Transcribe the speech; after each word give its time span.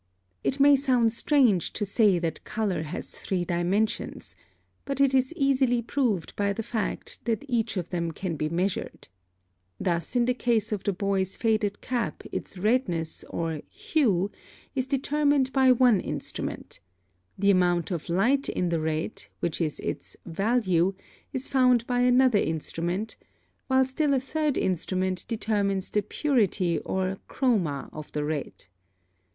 + 0.23 0.43
(8) 0.43 0.55
It 0.55 0.59
may 0.59 0.75
sound 0.75 1.13
strange 1.13 1.73
to 1.73 1.85
say 1.85 2.17
that 2.17 2.43
color 2.43 2.81
has 2.81 3.13
three 3.13 3.45
dimensions, 3.45 4.35
but 4.83 4.99
it 4.99 5.13
is 5.13 5.31
easily 5.35 5.83
proved 5.83 6.35
by 6.35 6.53
the 6.53 6.63
fact 6.63 7.23
that 7.25 7.45
each 7.47 7.77
of 7.77 7.89
them 7.91 8.09
can 8.11 8.35
be 8.35 8.49
measured. 8.49 9.09
Thus 9.79 10.15
in 10.15 10.25
the 10.25 10.33
case 10.33 10.71
of 10.71 10.83
the 10.83 10.91
boy's 10.91 11.35
faded 11.35 11.81
cap 11.81 12.23
its 12.31 12.57
redness 12.57 13.23
or 13.29 13.61
HUE 13.69 14.31
is 14.73 14.87
determined 14.87 15.53
by 15.53 15.71
one 15.71 15.99
instrument; 15.99 16.79
the 17.37 17.51
amount 17.51 17.91
of 17.91 18.09
light 18.09 18.49
in 18.49 18.69
the 18.69 18.79
red, 18.79 19.27
which 19.39 19.61
is 19.61 19.79
its 19.81 20.17
VALUE, 20.25 20.95
is 21.31 21.47
found 21.47 21.85
by 21.85 21.99
another 21.99 22.39
instrument; 22.39 23.17
while 23.67 23.85
still 23.85 24.15
a 24.15 24.19
third 24.19 24.57
instrument 24.57 25.25
determines 25.27 25.91
the 25.91 26.01
purity 26.01 26.79
or 26.79 27.19
CHROMA 27.27 27.91
of 27.93 28.11
the 28.13 28.23
red. 28.25 28.65